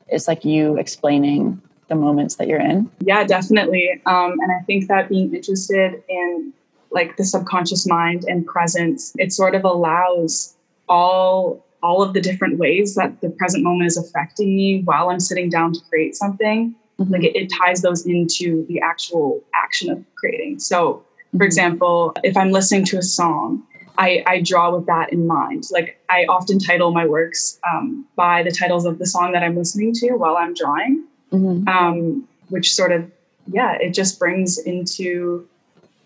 it's 0.08 0.28
like 0.28 0.44
you 0.44 0.78
explaining 0.78 1.60
the 1.88 1.94
moments 1.94 2.36
that 2.36 2.48
you're 2.48 2.60
in? 2.60 2.90
Yeah, 3.00 3.24
definitely. 3.24 4.00
Um, 4.06 4.32
and 4.40 4.52
I 4.52 4.62
think 4.64 4.88
that 4.88 5.08
being 5.08 5.34
interested 5.34 6.02
in 6.08 6.52
like 6.94 7.16
the 7.16 7.24
subconscious 7.24 7.86
mind 7.86 8.24
and 8.24 8.46
presence, 8.46 9.12
it 9.18 9.32
sort 9.32 9.54
of 9.54 9.64
allows 9.64 10.56
all 10.88 11.64
all 11.82 12.00
of 12.00 12.14
the 12.14 12.20
different 12.20 12.56
ways 12.58 12.94
that 12.94 13.20
the 13.20 13.28
present 13.28 13.62
moment 13.62 13.86
is 13.86 13.98
affecting 13.98 14.56
me 14.56 14.80
while 14.84 15.10
I'm 15.10 15.20
sitting 15.20 15.50
down 15.50 15.74
to 15.74 15.80
create 15.90 16.16
something. 16.16 16.74
Mm-hmm. 16.98 17.12
Like 17.12 17.24
it, 17.24 17.36
it, 17.36 17.52
ties 17.52 17.82
those 17.82 18.06
into 18.06 18.64
the 18.68 18.80
actual 18.80 19.42
action 19.54 19.90
of 19.90 20.02
creating. 20.14 20.60
So, 20.60 21.04
for 21.32 21.36
mm-hmm. 21.36 21.42
example, 21.42 22.14
if 22.22 22.38
I'm 22.38 22.52
listening 22.52 22.86
to 22.86 22.96
a 22.96 23.02
song, 23.02 23.62
I, 23.98 24.24
I, 24.26 24.40
draw 24.40 24.74
with 24.74 24.86
that 24.86 25.12
in 25.12 25.26
mind. 25.26 25.64
Like 25.70 26.00
I 26.08 26.24
often 26.24 26.58
title 26.58 26.90
my 26.90 27.04
works 27.04 27.60
um, 27.70 28.06
by 28.16 28.42
the 28.42 28.50
titles 28.50 28.86
of 28.86 28.98
the 28.98 29.06
song 29.06 29.32
that 29.32 29.42
I'm 29.42 29.56
listening 29.56 29.92
to 29.94 30.12
while 30.12 30.36
I'm 30.36 30.54
drawing, 30.54 31.04
mm-hmm. 31.32 31.68
um, 31.68 32.26
which 32.48 32.72
sort 32.74 32.92
of, 32.92 33.10
yeah, 33.52 33.72
it 33.74 33.90
just 33.90 34.18
brings 34.18 34.58
into 34.58 35.46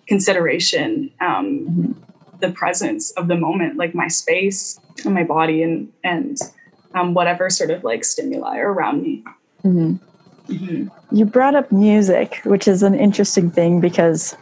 consideration 0.08 1.10
um, 1.20 1.60
mm-hmm. 1.60 1.92
the 2.40 2.50
presence 2.50 3.10
of 3.12 3.28
the 3.28 3.36
moment, 3.36 3.76
like 3.76 3.94
my 3.94 4.08
space 4.08 4.80
and 5.04 5.14
my 5.14 5.24
body 5.24 5.62
and 5.62 5.92
and 6.02 6.38
um, 6.94 7.14
whatever 7.14 7.50
sort 7.50 7.70
of 7.70 7.84
like 7.84 8.04
stimuli 8.04 8.58
are 8.58 8.72
around 8.72 9.02
me. 9.02 9.22
Mm-hmm. 9.64 9.96
Mm-hmm. 10.52 11.16
You 11.16 11.24
brought 11.26 11.54
up 11.54 11.70
music, 11.70 12.40
which 12.44 12.66
is 12.66 12.82
an 12.82 12.94
interesting 12.94 13.50
thing 13.50 13.80
because 13.80 14.34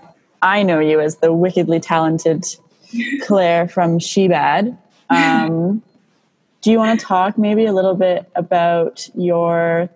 I 0.42 0.62
know 0.62 0.78
you 0.78 1.00
as 1.00 1.16
the 1.16 1.32
wickedly 1.32 1.80
talented 1.80 2.44
Claire 3.22 3.68
from 3.68 3.98
Shebad. 3.98 4.76
Um, 5.10 5.82
do 6.62 6.70
you 6.70 6.78
want 6.78 6.98
to 6.98 7.04
talk 7.04 7.36
maybe 7.36 7.66
a 7.66 7.72
little 7.72 7.94
bit 7.94 8.30
about 8.36 9.08
your 9.14 9.88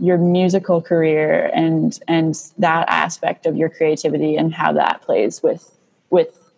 your 0.00 0.16
musical 0.16 0.80
career 0.80 1.50
and 1.54 2.00
and 2.08 2.34
that 2.58 2.88
aspect 2.88 3.46
of 3.46 3.56
your 3.56 3.68
creativity 3.68 4.36
and 4.36 4.52
how 4.52 4.72
that 4.72 5.02
plays 5.02 5.42
with 5.42 5.78
with 6.08 6.50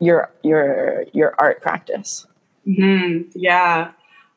your 0.00 0.30
your 0.42 1.04
your 1.12 1.34
art 1.38 1.62
practice? 1.62 2.26
Mm-hmm. 2.66 3.30
Yeah. 3.34 3.92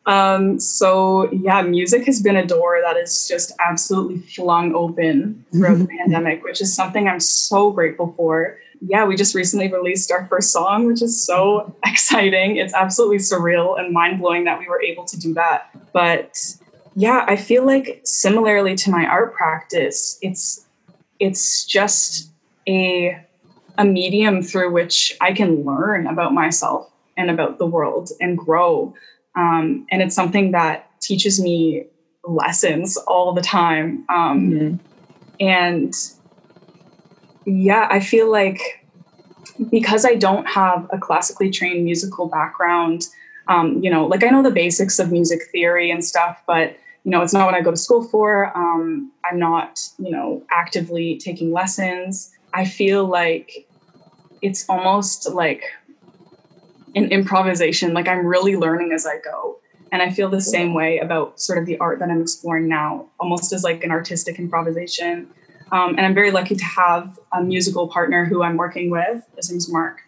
Um, 0.06 0.60
so 0.60 1.32
yeah, 1.32 1.62
music 1.62 2.06
has 2.06 2.22
been 2.22 2.36
a 2.36 2.46
door 2.46 2.80
that 2.84 2.98
is 2.98 3.28
just 3.28 3.54
absolutely 3.60 4.20
flung 4.20 4.76
open 4.76 5.46
throughout 5.52 5.80
the 5.80 5.88
pandemic, 6.00 6.44
which 6.44 6.62
is 6.62 6.76
something 6.76 7.08
I'm 7.08 7.22
so 7.22 7.72
grateful 7.72 8.14
for. 8.16 8.60
Yeah, 8.86 9.06
we 9.06 9.16
just 9.16 9.34
recently 9.34 9.72
released 9.72 10.12
our 10.12 10.28
first 10.28 10.52
song, 10.52 10.86
which 10.86 11.02
is 11.02 11.26
so 11.26 11.74
exciting. 11.86 12.58
It's 12.58 12.74
absolutely 12.74 13.18
surreal 13.18 13.80
and 13.80 13.94
mind 13.94 14.20
blowing 14.20 14.44
that 14.44 14.60
we 14.60 14.68
were 14.68 14.82
able 14.82 15.06
to 15.06 15.18
do 15.18 15.34
that. 15.36 15.70
But 15.94 16.38
yeah, 16.96 17.26
I 17.28 17.36
feel 17.36 17.66
like 17.66 18.02
similarly 18.04 18.76
to 18.76 18.92
my 18.92 19.06
art 19.06 19.34
practice, 19.34 20.18
it's 20.22 20.66
it's 21.20 21.66
just 21.66 22.30
a 22.68 23.20
a 23.78 23.86
medium 23.86 24.44
through 24.44 24.72
which 24.72 25.18
I 25.20 25.34
can 25.34 25.64
learn 25.64 26.06
about 26.08 26.34
myself 26.34 26.92
and 27.18 27.32
about 27.32 27.58
the 27.58 27.66
world 27.66 28.10
and 28.22 28.38
grow. 28.38 28.94
Um, 29.36 29.88
and 29.90 30.02
it's 30.02 30.16
something 30.16 30.52
that 30.52 30.90
teaches 31.02 31.42
me 31.42 31.86
lessons 32.24 32.98
all 32.98 33.34
the 33.34 33.42
time. 33.42 34.06
Um, 34.10 34.52
mm-hmm. 34.52 34.76
And 35.40 35.96
yeah, 37.46 37.88
I 37.90 38.00
feel 38.00 38.32
like 38.32 38.86
because 39.70 40.06
I 40.06 40.16
don't 40.16 40.48
have 40.48 40.88
a 40.92 40.98
classically 40.98 41.50
trained 41.50 41.84
musical 41.84 42.28
background, 42.28 43.08
um, 43.48 43.82
you 43.84 43.90
know, 43.90 44.06
like 44.06 44.24
I 44.24 44.28
know 44.28 44.44
the 44.44 44.52
basics 44.52 45.00
of 45.00 45.12
music 45.12 45.42
theory 45.52 45.92
and 45.92 46.06
stuff, 46.06 46.42
but 46.48 46.78
you 47.04 47.12
know, 47.12 47.22
it's 47.22 47.34
not 47.34 47.46
what 47.46 47.54
I 47.54 47.62
go 47.62 47.72
to 47.72 47.78
school 47.78 48.04
for. 48.04 48.56
Um, 48.58 49.12
I'm 49.26 49.38
not, 49.38 49.82
you 49.98 50.12
know, 50.12 50.42
actively 50.52 51.18
taking 51.18 51.52
lessons. 51.52 52.32
I 52.54 52.66
feel 52.66 53.06
like 53.06 53.68
it's 54.42 54.68
almost 54.70 55.30
like 55.32 55.64
an 56.96 57.06
improvisation. 57.12 57.94
Like 57.94 58.08
I'm 58.08 58.26
really 58.26 58.56
learning 58.56 58.92
as 58.94 59.06
I 59.06 59.18
go. 59.20 59.60
And 59.92 60.02
I 60.02 60.10
feel 60.10 60.30
the 60.30 60.42
same 60.42 60.74
way 60.74 60.98
about 61.00 61.40
sort 61.40 61.60
of 61.60 61.66
the 61.66 61.78
art 61.78 62.00
that 62.00 62.10
I'm 62.10 62.22
exploring 62.22 62.68
now, 62.68 63.08
almost 63.20 63.54
as 63.54 63.64
like 63.64 63.84
an 63.84 63.92
artistic 63.92 64.40
improvisation. 64.40 65.28
Um, 65.72 65.90
and 65.98 66.02
I'm 66.02 66.16
very 66.16 66.32
lucky 66.32 66.56
to 66.56 66.64
have 66.64 67.20
a 67.32 67.44
musical 67.44 67.88
partner 67.88 68.26
who 68.26 68.44
I'm 68.44 68.58
working 68.58 68.90
with. 68.90 69.24
His 69.36 69.52
name's 69.52 69.72
Mark. 69.72 70.02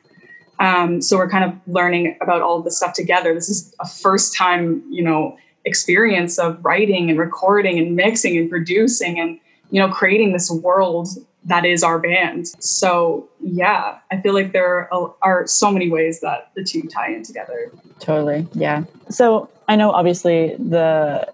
Um, 0.60 1.02
so 1.02 1.18
we're 1.18 1.30
kind 1.30 1.44
of 1.44 1.54
learning 1.68 2.18
about 2.22 2.42
all 2.42 2.58
of 2.58 2.64
this 2.64 2.78
stuff 2.78 2.94
together. 2.94 3.34
This 3.34 3.50
is 3.50 3.76
a 3.80 3.88
first 3.88 4.36
time, 4.36 4.84
you 4.90 5.04
know, 5.04 5.38
experience 5.66 6.40
of 6.40 6.64
writing 6.64 7.10
and 7.10 7.20
recording 7.20 7.78
and 7.80 7.96
mixing 7.96 8.38
and 8.38 8.50
producing 8.50 9.20
and, 9.20 9.40
you 9.72 9.80
know, 9.82 9.90
creating 9.90 10.32
this 10.34 10.50
world 10.52 11.10
that 11.46 11.64
is 11.64 11.84
our 11.84 12.00
band. 12.00 12.48
So 12.60 13.30
yeah, 13.40 14.00
I 14.12 14.20
feel 14.20 14.34
like 14.34 14.52
there 14.52 14.92
are, 15.22 15.48
so 15.48 15.72
many 15.72 15.90
ways 15.90 16.22
that 16.22 16.50
the 16.56 16.64
two 16.64 16.84
tie 16.84 17.12
in 17.12 17.24
together. 17.24 17.72
Totally, 18.00 18.48
yeah. 18.54 18.84
So 19.10 19.50
I 19.68 19.76
know 19.76 19.92
obviously 19.92 20.56
the 20.58 21.32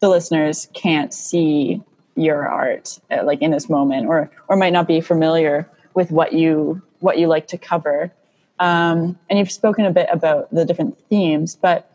the 0.00 0.08
listeners 0.08 0.68
can't 0.74 1.12
see 1.12 1.82
your 2.16 2.48
art 2.48 2.98
uh, 3.10 3.24
like 3.24 3.40
in 3.40 3.52
this 3.52 3.68
moment, 3.68 4.06
or 4.06 4.30
or 4.48 4.56
might 4.56 4.72
not 4.72 4.88
be 4.88 5.00
familiar 5.00 5.68
with 5.94 6.10
what 6.10 6.32
you 6.32 6.82
what 7.00 7.18
you 7.18 7.28
like 7.28 7.46
to 7.48 7.58
cover. 7.58 8.12
Um, 8.58 9.16
and 9.30 9.38
you've 9.38 9.52
spoken 9.52 9.84
a 9.84 9.92
bit 9.92 10.08
about 10.10 10.52
the 10.52 10.64
different 10.64 10.98
themes, 11.08 11.56
but 11.56 11.92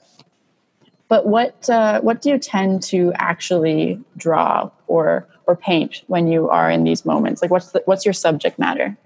but 1.07 1.27
what 1.27 1.69
uh, 1.69 2.01
what 2.01 2.21
do 2.21 2.29
you 2.29 2.37
tend 2.37 2.83
to 2.83 3.11
actually 3.15 3.99
draw 4.17 4.69
or 4.87 5.27
or 5.45 5.55
paint 5.55 6.03
when 6.07 6.27
you 6.27 6.49
are 6.49 6.71
in 6.71 6.83
these 6.83 7.05
moments? 7.05 7.41
Like, 7.41 7.51
what's 7.51 7.71
the, 7.71 7.81
what's 7.85 8.05
your 8.05 8.13
subject 8.13 8.57
matter? 8.57 8.97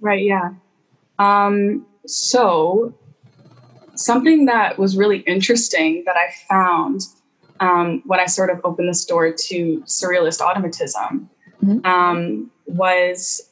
Right. 0.00 0.24
Yeah. 0.24 0.54
Um, 1.18 1.86
so 2.06 2.94
something 3.94 4.46
that 4.46 4.78
was 4.78 4.96
really 4.96 5.18
interesting 5.20 6.02
that 6.06 6.16
I 6.16 6.32
found 6.48 7.02
um, 7.60 8.02
when 8.04 8.20
I 8.20 8.26
sort 8.26 8.50
of 8.50 8.60
opened 8.64 8.88
this 8.88 9.04
door 9.04 9.32
to 9.32 9.82
surrealist 9.86 10.40
automatism 10.40 11.30
mm-hmm. 11.62 11.86
um, 11.86 12.50
was 12.66 13.50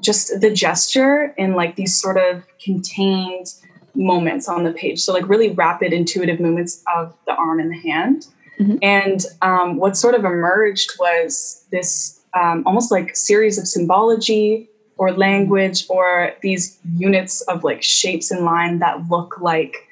just 0.00 0.40
the 0.40 0.50
gesture 0.50 1.34
in 1.36 1.54
like 1.54 1.76
these 1.76 1.94
sort 1.94 2.16
of 2.16 2.42
contained 2.58 3.54
moments 3.94 4.48
on 4.48 4.64
the 4.64 4.72
page. 4.72 5.00
So 5.00 5.12
like 5.12 5.28
really 5.28 5.50
rapid, 5.50 5.92
intuitive 5.92 6.40
movements 6.40 6.82
of 6.94 7.14
the 7.26 7.34
arm 7.34 7.60
and 7.60 7.70
the 7.70 7.78
hand. 7.78 8.26
Mm-hmm. 8.58 8.76
And 8.82 9.24
um, 9.42 9.76
what 9.76 9.96
sort 9.96 10.14
of 10.14 10.24
emerged 10.24 10.92
was 10.98 11.64
this 11.70 12.20
um, 12.34 12.62
almost 12.66 12.90
like 12.90 13.16
series 13.16 13.58
of 13.58 13.66
symbology 13.66 14.68
or 14.98 15.12
language 15.12 15.86
or 15.88 16.32
these 16.42 16.78
units 16.96 17.40
of 17.42 17.64
like 17.64 17.82
shapes 17.82 18.30
and 18.30 18.44
line 18.44 18.78
that 18.80 19.08
look 19.08 19.40
like 19.40 19.88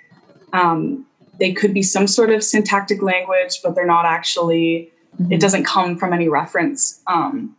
um, 0.53 1.07
they 1.39 1.53
could 1.53 1.73
be 1.73 1.83
some 1.83 2.07
sort 2.07 2.31
of 2.31 2.43
syntactic 2.45 3.03
language, 3.03 3.61
but 3.63 3.75
they're 3.75 3.87
not 3.87 4.05
actually, 4.05 4.93
mm-hmm. 5.21 5.33
it 5.33 5.41
doesn't 5.41 5.65
come 5.65 5.97
from 5.97 6.13
any 6.13 6.29
reference. 6.29 7.01
Um, 7.07 7.57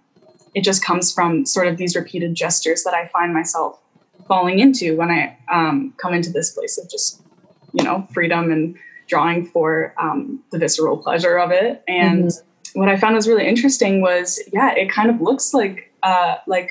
it 0.53 0.63
just 0.63 0.83
comes 0.83 1.13
from 1.13 1.45
sort 1.45 1.67
of 1.67 1.77
these 1.77 1.95
repeated 1.95 2.35
gestures 2.35 2.83
that 2.83 2.93
I 2.93 3.07
find 3.07 3.33
myself 3.33 3.79
falling 4.29 4.59
into 4.59 4.95
when 4.95 5.11
I 5.11 5.37
um, 5.51 5.93
come 5.97 6.13
into 6.13 6.31
this 6.31 6.53
place 6.53 6.77
of 6.77 6.89
just, 6.89 7.21
you 7.73 7.83
know, 7.83 8.07
freedom 8.13 8.51
and 8.51 8.77
drawing 9.07 9.45
for 9.45 9.93
um, 9.97 10.41
the 10.51 10.59
visceral 10.59 10.95
pleasure 10.95 11.37
of 11.37 11.51
it. 11.51 11.83
And 11.87 12.25
mm-hmm. 12.25 12.79
what 12.79 12.87
I 12.87 12.95
found 12.95 13.15
was 13.15 13.27
really 13.27 13.47
interesting 13.47 14.01
was, 14.01 14.39
yeah, 14.53 14.73
it 14.75 14.89
kind 14.89 15.09
of 15.09 15.19
looks 15.19 15.53
like 15.53 15.91
uh, 16.03 16.35
like 16.47 16.69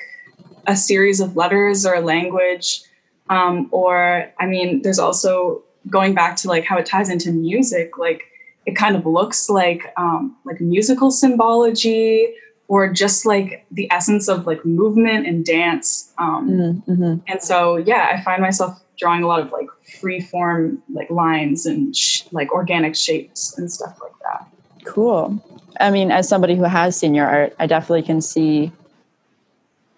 a 0.65 0.75
series 0.75 1.19
of 1.19 1.35
letters 1.35 1.85
or 1.85 1.93
a 1.93 2.01
language. 2.01 2.81
Um, 3.29 3.67
or, 3.71 4.31
I 4.39 4.47
mean, 4.47 4.81
there's 4.81 4.97
also 4.97 5.61
going 5.89 6.15
back 6.15 6.35
to 6.37 6.47
like 6.47 6.63
how 6.63 6.77
it 6.77 6.85
ties 6.85 7.09
into 7.09 7.31
music, 7.31 7.97
like 7.97 8.23
it 8.65 8.75
kind 8.75 8.95
of 8.95 9.05
looks 9.05 9.49
like 9.49 9.93
um, 9.97 10.35
like 10.45 10.61
musical 10.61 11.11
symbology 11.11 12.33
or 12.69 12.87
just 12.87 13.25
like 13.25 13.65
the 13.71 13.91
essence 13.91 14.29
of 14.29 14.45
like 14.45 14.63
movement 14.63 15.27
and 15.27 15.43
dance. 15.43 16.13
Um, 16.19 16.83
mm-hmm. 16.87 17.15
And 17.27 17.41
so, 17.41 17.77
yeah, 17.77 18.09
I 18.13 18.23
find 18.23 18.41
myself 18.41 18.79
drawing 18.97 19.23
a 19.23 19.27
lot 19.27 19.41
of 19.41 19.51
like 19.51 19.67
free 19.99 20.21
form 20.21 20.81
like 20.93 21.09
lines 21.09 21.65
and 21.65 21.95
sh- 21.95 22.23
like 22.31 22.51
organic 22.53 22.95
shapes 22.95 23.57
and 23.57 23.71
stuff 23.71 23.97
like 24.01 24.13
that. 24.21 24.47
Cool. 24.85 25.43
I 25.79 25.89
mean, 25.89 26.11
as 26.11 26.29
somebody 26.29 26.55
who 26.55 26.63
has 26.63 26.95
seen 26.95 27.15
your 27.15 27.27
art, 27.27 27.55
I 27.57 27.65
definitely 27.65 28.03
can 28.03 28.21
see. 28.21 28.71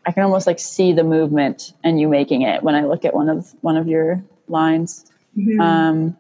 I 0.06 0.13
can 0.13 0.24
almost 0.24 0.48
like 0.48 0.60
see 0.60 0.94
the 0.94 1.04
movement 1.04 1.74
and 1.84 2.00
you 2.00 2.08
making 2.08 2.42
it 2.44 2.63
when 2.63 2.74
I 2.74 2.86
look 2.86 3.04
at 3.04 3.13
one 3.13 3.28
of 3.28 3.54
one 3.62 3.75
of 3.75 3.88
your 3.88 4.24
lines. 4.48 5.12
Mm-hmm. 5.38 5.60
Um, 5.60 6.18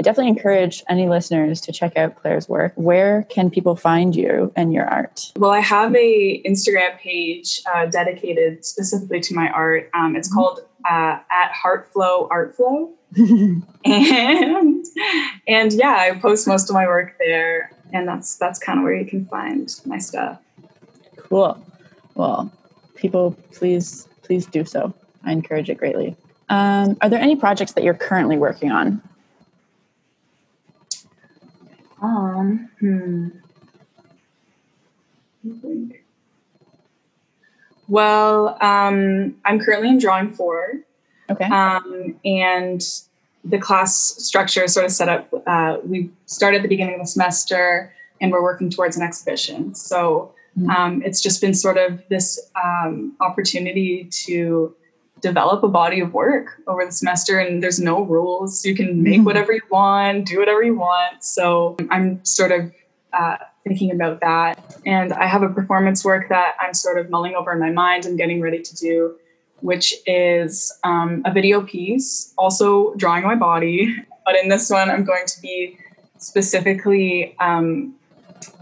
I 0.00 0.02
definitely 0.02 0.30
encourage 0.30 0.82
any 0.88 1.10
listeners 1.10 1.60
to 1.60 1.72
check 1.72 1.94
out 1.94 2.16
Claire's 2.16 2.48
work. 2.48 2.72
Where 2.76 3.24
can 3.24 3.50
people 3.50 3.76
find 3.76 4.16
you 4.16 4.50
and 4.56 4.72
your 4.72 4.86
art? 4.86 5.30
Well, 5.36 5.50
I 5.50 5.60
have 5.60 5.94
a 5.94 6.42
Instagram 6.44 6.96
page 6.98 7.60
uh, 7.70 7.84
dedicated 7.84 8.64
specifically 8.64 9.20
to 9.20 9.34
my 9.34 9.50
art. 9.50 9.90
Um, 9.92 10.16
it's 10.16 10.30
mm-hmm. 10.30 10.38
called 10.38 10.60
uh, 10.88 11.18
at 11.30 11.52
Heartflow 11.52 12.30
Artflow, 12.30 12.90
and 13.84 14.86
and 15.46 15.72
yeah, 15.74 15.96
I 15.98 16.18
post 16.18 16.48
most 16.48 16.70
of 16.70 16.74
my 16.74 16.86
work 16.86 17.16
there. 17.18 17.70
and 17.92 18.08
that's 18.08 18.36
that's 18.36 18.58
kind 18.58 18.78
of 18.78 18.84
where 18.84 18.94
you 18.94 19.04
can 19.04 19.26
find 19.26 19.68
my 19.84 19.98
stuff. 19.98 20.40
Cool. 21.16 21.62
Well, 22.14 22.50
people, 22.94 23.36
please 23.52 24.08
please 24.22 24.46
do 24.46 24.64
so. 24.64 24.94
I 25.24 25.32
encourage 25.32 25.68
it 25.68 25.76
greatly. 25.76 26.16
Um, 26.48 26.96
are 27.02 27.10
there 27.10 27.20
any 27.20 27.36
projects 27.36 27.72
that 27.74 27.84
you're 27.84 27.92
currently 27.92 28.38
working 28.38 28.70
on? 28.72 29.02
Um, 32.00 32.68
hmm. 32.78 33.28
Well, 37.88 38.56
um, 38.60 39.36
I'm 39.44 39.58
currently 39.58 39.88
in 39.88 39.98
drawing 39.98 40.32
four. 40.32 40.80
Okay. 41.28 41.44
Um, 41.44 42.16
and 42.24 42.82
the 43.44 43.58
class 43.58 43.96
structure 43.96 44.64
is 44.64 44.74
sort 44.74 44.86
of 44.86 44.92
set 44.92 45.08
up. 45.08 45.28
Uh, 45.46 45.78
we 45.84 46.10
start 46.26 46.54
at 46.54 46.62
the 46.62 46.68
beginning 46.68 46.94
of 46.94 47.00
the 47.00 47.06
semester 47.06 47.92
and 48.20 48.30
we're 48.30 48.42
working 48.42 48.70
towards 48.70 48.96
an 48.96 49.02
exhibition. 49.02 49.74
So 49.74 50.34
mm-hmm. 50.58 50.70
um, 50.70 51.02
it's 51.02 51.20
just 51.20 51.40
been 51.40 51.54
sort 51.54 51.78
of 51.78 52.02
this 52.08 52.50
um, 52.62 53.16
opportunity 53.20 54.08
to 54.24 54.74
develop 55.20 55.62
a 55.62 55.68
body 55.68 56.00
of 56.00 56.12
work 56.14 56.60
over 56.66 56.84
the 56.84 56.92
semester 56.92 57.38
and 57.38 57.62
there's 57.62 57.80
no 57.80 58.02
rules. 58.02 58.64
You 58.64 58.74
can 58.74 59.02
make 59.02 59.16
mm-hmm. 59.16 59.24
whatever 59.24 59.52
you 59.52 59.62
want 59.70 60.26
do 60.26 60.38
whatever 60.38 60.62
you 60.62 60.76
want. 60.76 61.24
So 61.24 61.76
i'm 61.90 62.24
sort 62.24 62.52
of 62.52 62.72
uh, 63.12 63.36
thinking 63.66 63.90
about 63.90 64.20
that. 64.20 64.76
And 64.86 65.12
i 65.12 65.26
have 65.26 65.42
a 65.42 65.48
performance 65.48 66.04
work 66.04 66.28
that 66.28 66.54
i'm 66.60 66.74
sort 66.74 66.98
of 66.98 67.10
mulling 67.10 67.34
over 67.34 67.52
in 67.52 67.60
my 67.60 67.70
mind 67.70 68.06
and 68.06 68.16
getting 68.16 68.40
ready 68.40 68.62
to 68.62 68.76
do 68.76 69.16
which 69.60 69.92
is 70.06 70.72
um, 70.84 71.20
a 71.26 71.32
video 71.32 71.60
piece 71.60 72.32
also 72.38 72.94
drawing 72.94 73.24
my 73.24 73.34
body. 73.34 73.94
But 74.24 74.36
in 74.36 74.48
this 74.48 74.70
one 74.70 74.90
i'm 74.90 75.04
going 75.04 75.26
to 75.26 75.40
be 75.40 75.78
specifically 76.18 77.34
um, 77.40 77.94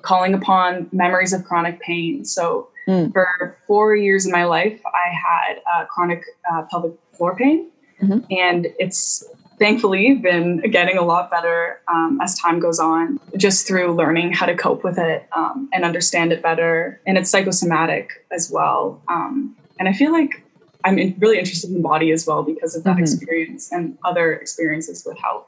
calling 0.02 0.34
upon 0.34 0.88
memories 0.92 1.32
of 1.32 1.44
chronic 1.44 1.80
pain 1.80 2.24
so 2.24 2.68
Mm. 2.88 3.12
For 3.12 3.56
four 3.66 3.94
years 3.94 4.24
of 4.24 4.32
my 4.32 4.44
life, 4.44 4.80
I 4.86 5.10
had 5.10 5.60
uh, 5.70 5.84
chronic 5.84 6.24
uh, 6.50 6.62
pelvic 6.70 6.92
floor 7.12 7.36
pain, 7.36 7.70
mm-hmm. 8.00 8.20
and 8.30 8.66
it's 8.78 9.24
thankfully 9.58 10.14
been 10.14 10.58
getting 10.70 10.96
a 10.96 11.02
lot 11.02 11.30
better 11.30 11.80
um, 11.88 12.18
as 12.22 12.38
time 12.38 12.60
goes 12.60 12.78
on, 12.78 13.20
just 13.36 13.66
through 13.66 13.92
learning 13.92 14.32
how 14.32 14.46
to 14.46 14.56
cope 14.56 14.84
with 14.84 14.98
it 14.98 15.28
um, 15.36 15.68
and 15.72 15.84
understand 15.84 16.32
it 16.32 16.42
better. 16.42 16.98
And 17.06 17.18
it's 17.18 17.28
psychosomatic 17.28 18.24
as 18.30 18.50
well. 18.50 19.02
Um, 19.08 19.54
and 19.78 19.88
I 19.88 19.92
feel 19.92 20.12
like 20.12 20.42
I'm 20.84 20.98
in, 20.98 21.14
really 21.18 21.38
interested 21.38 21.68
in 21.68 21.74
the 21.74 21.82
body 21.82 22.10
as 22.12 22.26
well 22.26 22.42
because 22.42 22.74
of 22.74 22.84
that 22.84 22.94
mm-hmm. 22.94 23.02
experience 23.02 23.70
and 23.70 23.98
other 24.04 24.32
experiences 24.32 25.04
with 25.04 25.18
health. 25.18 25.46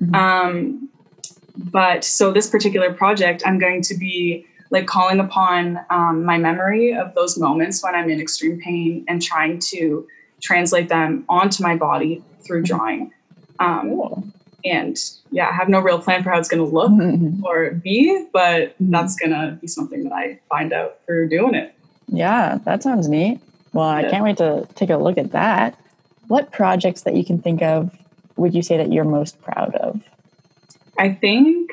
Mm-hmm. 0.00 0.14
Um, 0.14 0.88
but 1.56 2.04
so 2.04 2.32
this 2.32 2.48
particular 2.50 2.92
project, 2.92 3.42
I'm 3.46 3.58
going 3.58 3.82
to 3.82 3.94
be 3.94 4.46
like 4.70 4.86
calling 4.86 5.20
upon 5.20 5.80
um, 5.90 6.24
my 6.24 6.38
memory 6.38 6.94
of 6.94 7.14
those 7.14 7.38
moments 7.38 7.82
when 7.82 7.94
I'm 7.94 8.10
in 8.10 8.20
extreme 8.20 8.60
pain 8.60 9.04
and 9.08 9.22
trying 9.22 9.60
to 9.70 10.06
translate 10.42 10.88
them 10.88 11.24
onto 11.28 11.62
my 11.62 11.76
body 11.76 12.22
through 12.44 12.62
mm-hmm. 12.62 12.76
drawing. 12.76 13.12
Um, 13.60 13.90
cool. 13.90 14.24
And 14.64 14.98
yeah, 15.30 15.48
I 15.48 15.52
have 15.52 15.68
no 15.68 15.80
real 15.80 15.98
plan 15.98 16.22
for 16.22 16.30
how 16.30 16.38
it's 16.38 16.48
going 16.48 16.64
to 16.64 16.74
look 16.74 16.90
mm-hmm. 16.90 17.44
or 17.44 17.72
be, 17.72 18.26
but 18.32 18.70
mm-hmm. 18.70 18.90
that's 18.90 19.14
going 19.14 19.30
to 19.30 19.58
be 19.60 19.66
something 19.66 20.04
that 20.04 20.12
I 20.12 20.40
find 20.48 20.72
out 20.72 20.98
through 21.06 21.28
doing 21.28 21.54
it. 21.54 21.74
Yeah, 22.08 22.58
that 22.64 22.82
sounds 22.82 23.08
neat. 23.08 23.40
Well, 23.72 23.88
I 23.88 24.08
can't 24.08 24.24
wait 24.24 24.36
to 24.38 24.66
take 24.74 24.90
a 24.90 24.96
look 24.96 25.18
at 25.18 25.32
that. 25.32 25.78
What 26.28 26.52
projects 26.52 27.02
that 27.02 27.16
you 27.16 27.24
can 27.24 27.40
think 27.40 27.60
of 27.60 27.96
would 28.36 28.54
you 28.54 28.62
say 28.62 28.76
that 28.76 28.92
you're 28.92 29.04
most 29.04 29.40
proud 29.42 29.74
of? 29.74 30.00
I 30.98 31.12
think 31.12 31.70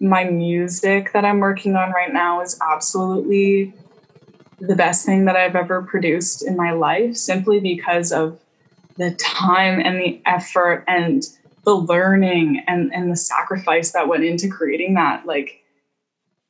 my 0.00 0.24
music 0.24 1.12
that 1.12 1.24
I'm 1.24 1.40
working 1.40 1.76
on 1.76 1.90
right 1.92 2.12
now 2.12 2.42
is 2.42 2.58
absolutely 2.60 3.72
the 4.60 4.76
best 4.76 5.04
thing 5.04 5.24
that 5.26 5.36
I've 5.36 5.56
ever 5.56 5.82
produced 5.82 6.46
in 6.46 6.56
my 6.56 6.72
life 6.72 7.16
simply 7.16 7.60
because 7.60 8.12
of 8.12 8.38
the 8.96 9.12
time 9.12 9.80
and 9.80 9.98
the 9.98 10.20
effort 10.26 10.84
and 10.86 11.22
the 11.64 11.74
learning 11.74 12.62
and, 12.66 12.92
and 12.94 13.10
the 13.10 13.16
sacrifice 13.16 13.92
that 13.92 14.08
went 14.08 14.24
into 14.24 14.48
creating 14.48 14.94
that. 14.94 15.26
Like, 15.26 15.62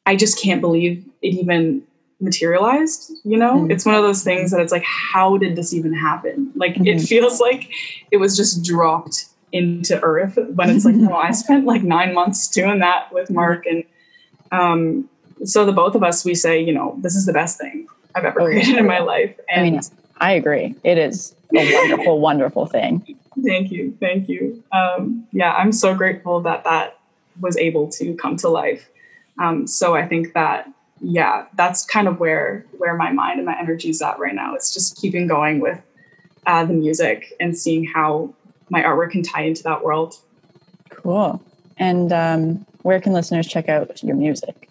I 0.05 0.15
just 0.15 0.41
can't 0.41 0.61
believe 0.61 1.05
it 1.23 1.35
even 1.35 1.83
materialized, 2.21 3.13
you 3.25 3.37
know? 3.37 3.55
Mm-hmm. 3.55 3.71
It's 3.71 3.85
one 3.85 3.95
of 3.95 4.03
those 4.03 4.23
things 4.23 4.51
that 4.51 4.61
it's 4.61 4.73
like, 4.73 4.85
how 4.85 5.37
did 5.37 5.57
this 5.57 5.75
even 5.75 5.93
happen? 5.93 6.53
Like, 6.55 6.75
mm-hmm. 6.75 6.87
it 6.87 7.01
feels 7.03 7.41
like 7.41 7.71
it 8.11 8.19
was 8.19 8.37
just 8.37 8.65
dropped 8.65 9.27
into 9.53 10.01
earth 10.03 10.39
when 10.55 10.71
it's 10.71 10.85
like 10.85 10.95
no 10.95 11.15
i 11.15 11.31
spent 11.33 11.65
like 11.65 11.83
nine 11.83 12.15
months 12.15 12.49
doing 12.49 12.79
that 12.81 13.13
with 13.13 13.31
mark 13.31 13.65
and 13.67 13.85
um, 14.53 15.09
so 15.45 15.65
the 15.65 15.73
both 15.73 15.95
of 15.95 16.03
us 16.03 16.25
we 16.25 16.35
say 16.35 16.61
you 16.61 16.73
know 16.73 16.97
this 17.01 17.15
is 17.15 17.27
the 17.27 17.33
best 17.33 17.59
thing 17.59 17.87
i've 18.15 18.25
ever 18.25 18.41
oh, 18.41 18.45
created 18.47 18.77
in 18.77 18.87
my 18.87 18.99
life 18.99 19.39
and 19.49 19.61
i 19.61 19.71
mean 19.71 19.81
i 20.19 20.33
agree. 20.33 20.75
It 20.83 20.99
is 20.99 21.35
a 21.55 21.75
wonderful 21.75 22.21
wonderful 22.21 22.67
thing. 22.67 23.17
Thank 23.45 23.71
you 23.71 23.97
thank 24.01 24.29
you. 24.29 24.63
Um, 24.73 25.27
yeah 25.33 25.53
i'm 25.55 25.73
so 25.73 25.95
grateful 25.95 26.41
that 26.43 26.65
that 26.65 26.99
was 27.41 27.57
able 27.57 27.89
to 27.91 28.15
come 28.15 28.37
to 28.39 28.49
life. 28.49 28.89
Um, 29.39 29.67
so 29.67 29.95
i 29.95 30.07
think 30.07 30.33
that 30.35 30.69
yeah 31.01 31.47
that's 31.55 31.85
kind 31.85 32.09
of 32.09 32.21
where 32.21 32.65
where 32.79 32.97
my 32.97 33.13
mind 33.13 33.39
and 33.39 33.47
my 33.47 33.59
energy 33.59 33.91
is 33.91 34.01
at 34.03 34.19
right 34.19 34.35
now. 34.35 34.55
It's 34.55 34.73
just 34.73 34.97
keeping 34.97 35.27
going 35.27 35.61
with 35.61 35.81
uh, 36.47 36.65
the 36.65 36.73
music 36.73 37.33
and 37.41 37.57
seeing 37.57 37.85
how 37.85 38.35
my 38.71 38.83
artwork 38.83 39.11
can 39.11 39.23
tie 39.23 39.43
into 39.43 39.63
that 39.65 39.83
world. 39.83 40.17
Cool. 40.91 41.41
And 41.79 42.13
um, 42.13 42.67
where 42.83 43.01
can 43.01 43.13
listeners 43.13 43.47
check 43.47 43.69
out 43.69 44.03
your 44.03 44.17
music? 44.17 44.69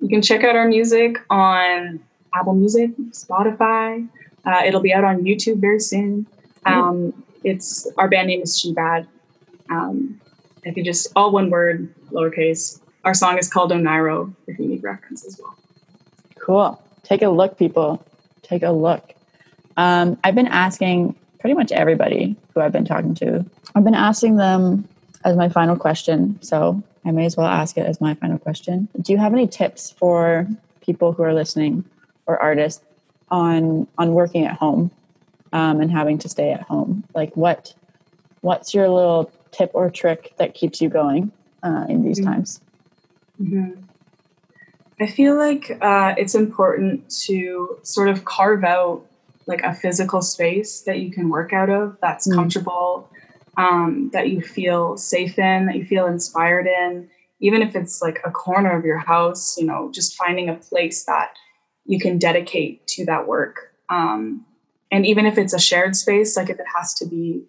You 0.00 0.08
can 0.08 0.22
check 0.22 0.44
out 0.44 0.56
our 0.56 0.66
music 0.66 1.18
on 1.30 2.00
Apple 2.34 2.54
Music, 2.54 2.90
Spotify. 3.10 4.08
Uh, 4.44 4.62
it'll 4.64 4.80
be 4.80 4.92
out 4.92 5.04
on 5.04 5.22
YouTube 5.22 5.60
very 5.60 5.80
soon. 5.80 6.26
Um, 6.66 7.24
it's 7.44 7.88
our 7.98 8.08
band 8.08 8.28
name 8.28 8.42
is 8.42 8.58
Shebad. 8.58 9.06
Um, 9.70 10.20
if 10.64 10.76
you 10.76 10.84
just 10.84 11.08
all 11.16 11.32
one 11.32 11.50
word, 11.50 11.92
lowercase. 12.10 12.80
Our 13.04 13.14
song 13.14 13.38
is 13.38 13.48
called 13.48 13.72
Onairo. 13.72 14.34
If 14.46 14.58
you 14.58 14.66
need 14.66 14.82
reference 14.82 15.24
as 15.24 15.40
well. 15.40 15.56
Cool. 16.38 16.82
Take 17.02 17.22
a 17.22 17.28
look, 17.28 17.58
people. 17.58 18.04
Take 18.42 18.62
a 18.62 18.70
look. 18.70 19.14
Um, 19.76 20.18
I've 20.22 20.34
been 20.34 20.48
asking 20.48 21.16
pretty 21.42 21.54
much 21.54 21.72
everybody 21.72 22.36
who 22.54 22.60
I've 22.60 22.70
been 22.70 22.84
talking 22.84 23.16
to. 23.16 23.44
I've 23.74 23.82
been 23.82 23.96
asking 23.96 24.36
them 24.36 24.88
as 25.24 25.36
my 25.36 25.48
final 25.48 25.74
question, 25.74 26.40
so 26.40 26.80
I 27.04 27.10
may 27.10 27.26
as 27.26 27.36
well 27.36 27.48
ask 27.48 27.76
it 27.76 27.84
as 27.84 28.00
my 28.00 28.14
final 28.14 28.38
question. 28.38 28.88
Do 29.00 29.10
you 29.12 29.18
have 29.18 29.32
any 29.32 29.48
tips 29.48 29.90
for 29.90 30.46
people 30.82 31.12
who 31.12 31.24
are 31.24 31.34
listening 31.34 31.84
or 32.26 32.40
artists 32.40 32.84
on 33.32 33.88
on 33.98 34.14
working 34.14 34.46
at 34.46 34.56
home 34.56 34.92
um, 35.52 35.80
and 35.80 35.90
having 35.90 36.16
to 36.18 36.28
stay 36.28 36.52
at 36.52 36.62
home? 36.62 37.02
Like 37.12 37.36
what 37.36 37.74
what's 38.42 38.72
your 38.72 38.88
little 38.88 39.32
tip 39.50 39.72
or 39.74 39.90
trick 39.90 40.34
that 40.36 40.54
keeps 40.54 40.80
you 40.80 40.88
going 40.88 41.32
uh, 41.64 41.86
in 41.88 42.04
these 42.04 42.20
mm-hmm. 42.20 42.34
times? 42.34 42.60
Mm-hmm. 43.42 43.80
I 45.00 45.08
feel 45.08 45.36
like 45.36 45.76
uh, 45.80 46.14
it's 46.16 46.36
important 46.36 47.10
to 47.26 47.80
sort 47.82 48.08
of 48.08 48.24
carve 48.24 48.62
out 48.62 49.04
like 49.46 49.62
a 49.62 49.74
physical 49.74 50.22
space 50.22 50.82
that 50.82 51.00
you 51.00 51.10
can 51.10 51.28
work 51.28 51.52
out 51.52 51.70
of 51.70 51.96
that's 52.00 52.28
mm. 52.28 52.34
comfortable, 52.34 53.10
um, 53.56 54.10
that 54.12 54.28
you 54.28 54.40
feel 54.40 54.96
safe 54.96 55.38
in, 55.38 55.66
that 55.66 55.76
you 55.76 55.84
feel 55.84 56.06
inspired 56.06 56.66
in, 56.66 57.08
even 57.40 57.62
if 57.62 57.74
it's 57.74 58.00
like 58.00 58.20
a 58.24 58.30
corner 58.30 58.76
of 58.76 58.84
your 58.84 58.98
house, 58.98 59.56
you 59.58 59.66
know, 59.66 59.90
just 59.92 60.16
finding 60.16 60.48
a 60.48 60.54
place 60.54 61.04
that 61.04 61.34
you 61.84 61.98
can 61.98 62.18
dedicate 62.18 62.86
to 62.86 63.04
that 63.04 63.26
work. 63.26 63.74
Um, 63.88 64.46
and 64.90 65.04
even 65.04 65.26
if 65.26 65.38
it's 65.38 65.52
a 65.52 65.58
shared 65.58 65.96
space, 65.96 66.36
like 66.36 66.50
if 66.50 66.60
it 66.60 66.66
has 66.76 66.94
to 66.94 67.06
be, 67.06 67.44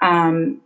um, 0.00 0.60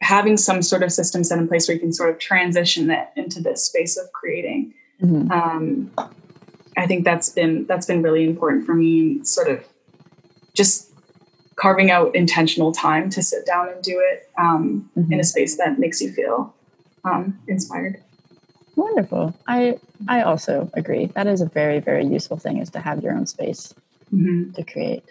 having 0.00 0.36
some 0.36 0.62
sort 0.62 0.82
of 0.82 0.92
system 0.92 1.22
set 1.22 1.38
in 1.38 1.46
place 1.46 1.68
where 1.68 1.76
you 1.76 1.80
can 1.80 1.92
sort 1.92 2.10
of 2.10 2.18
transition 2.18 2.90
it 2.90 3.08
into 3.14 3.40
this 3.40 3.64
space 3.64 3.96
of 3.96 4.10
creating. 4.12 4.74
Mm-hmm. 5.00 5.30
Um, 5.30 5.90
I 6.76 6.86
think 6.86 7.04
that's 7.04 7.28
been 7.28 7.66
that's 7.66 7.86
been 7.86 8.02
really 8.02 8.24
important 8.24 8.64
for 8.64 8.74
me. 8.74 9.22
Sort 9.24 9.48
of 9.48 9.64
just 10.54 10.90
carving 11.56 11.90
out 11.90 12.14
intentional 12.14 12.72
time 12.72 13.10
to 13.10 13.22
sit 13.22 13.46
down 13.46 13.68
and 13.68 13.82
do 13.82 14.00
it 14.00 14.30
um, 14.38 14.90
mm-hmm. 14.96 15.12
in 15.12 15.20
a 15.20 15.24
space 15.24 15.56
that 15.56 15.78
makes 15.78 16.00
you 16.00 16.10
feel 16.12 16.54
um, 17.04 17.38
inspired. 17.46 18.02
Wonderful. 18.76 19.34
I 19.46 19.78
I 20.08 20.22
also 20.22 20.70
agree. 20.74 21.06
That 21.14 21.26
is 21.26 21.40
a 21.40 21.46
very 21.46 21.80
very 21.80 22.06
useful 22.06 22.36
thing 22.36 22.58
is 22.58 22.70
to 22.70 22.80
have 22.80 23.02
your 23.02 23.12
own 23.12 23.26
space 23.26 23.74
mm-hmm. 24.12 24.52
to 24.52 24.64
create. 24.64 25.04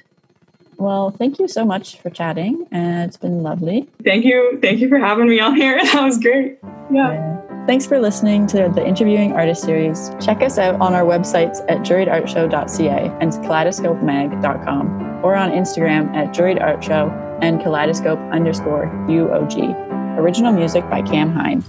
Well, 0.77 1.11
thank 1.11 1.37
you 1.37 1.47
so 1.47 1.63
much 1.63 1.99
for 1.99 2.09
chatting, 2.09 2.67
and 2.71 3.07
it's 3.07 3.17
been 3.17 3.43
lovely. 3.43 3.87
Thank 4.03 4.25
you. 4.25 4.57
Thank 4.63 4.79
you 4.79 4.89
for 4.89 4.97
having 4.97 5.29
me 5.29 5.39
on 5.39 5.55
here. 5.55 5.79
That 5.93 6.03
was 6.03 6.17
great. 6.17 6.57
yeah. 6.89 7.11
yeah. 7.13 7.50
Thanks 7.71 7.87
for 7.87 8.01
listening 8.01 8.47
to 8.47 8.69
the 8.75 8.85
Interviewing 8.85 9.31
Artist 9.31 9.63
series. 9.63 10.11
Check 10.19 10.41
us 10.41 10.57
out 10.57 10.75
on 10.81 10.93
our 10.93 11.05
websites 11.05 11.63
at 11.69 11.77
juriedartshow.ca 11.83 13.17
and 13.21 13.31
kaleidoscopemag.com 13.31 15.23
or 15.23 15.35
on 15.37 15.51
Instagram 15.51 16.13
at 16.13 16.35
juriedertshow 16.35 17.39
and 17.41 17.61
kaleidoscope 17.61 18.19
underscore 18.33 18.87
UOG. 19.07 20.17
Original 20.17 20.51
music 20.51 20.83
by 20.89 21.01
Cam 21.01 21.31
Hine. 21.31 21.63